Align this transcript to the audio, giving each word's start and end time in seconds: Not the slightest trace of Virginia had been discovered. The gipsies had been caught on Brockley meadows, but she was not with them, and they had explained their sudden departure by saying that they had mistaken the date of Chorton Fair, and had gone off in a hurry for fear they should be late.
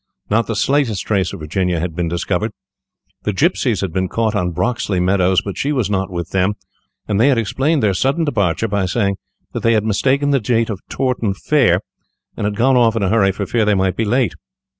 Not 0.31 0.47
the 0.47 0.55
slightest 0.55 1.05
trace 1.05 1.31
of 1.31 1.41
Virginia 1.41 1.79
had 1.79 1.95
been 1.95 2.07
discovered. 2.07 2.53
The 3.21 3.33
gipsies 3.33 3.81
had 3.81 3.93
been 3.93 4.07
caught 4.09 4.33
on 4.33 4.49
Brockley 4.49 4.99
meadows, 4.99 5.43
but 5.43 5.59
she 5.59 5.71
was 5.71 5.91
not 5.91 6.09
with 6.09 6.31
them, 6.31 6.55
and 7.07 7.19
they 7.21 7.27
had 7.27 7.37
explained 7.37 7.83
their 7.83 7.93
sudden 7.93 8.25
departure 8.25 8.67
by 8.67 8.87
saying 8.87 9.17
that 9.53 9.61
they 9.61 9.73
had 9.73 9.85
mistaken 9.85 10.31
the 10.31 10.39
date 10.39 10.71
of 10.71 10.81
Chorton 10.91 11.35
Fair, 11.35 11.81
and 12.35 12.45
had 12.45 12.55
gone 12.55 12.77
off 12.77 12.95
in 12.95 13.03
a 13.03 13.09
hurry 13.09 13.31
for 13.31 13.45
fear 13.45 13.63
they 13.63 13.75
should 13.77 13.95
be 13.95 14.05
late. 14.05 14.33